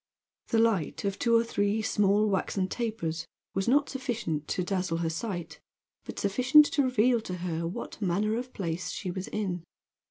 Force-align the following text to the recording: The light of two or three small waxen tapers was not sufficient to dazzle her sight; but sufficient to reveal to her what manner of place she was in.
The 0.47 0.57
light 0.57 1.05
of 1.05 1.19
two 1.19 1.35
or 1.35 1.43
three 1.43 1.83
small 1.83 2.27
waxen 2.27 2.67
tapers 2.67 3.27
was 3.53 3.67
not 3.67 3.87
sufficient 3.87 4.47
to 4.47 4.63
dazzle 4.63 4.97
her 4.97 5.11
sight; 5.11 5.59
but 6.05 6.17
sufficient 6.17 6.65
to 6.73 6.81
reveal 6.81 7.21
to 7.21 7.35
her 7.45 7.67
what 7.67 8.01
manner 8.01 8.35
of 8.35 8.51
place 8.51 8.89
she 8.89 9.11
was 9.11 9.27
in. 9.27 9.63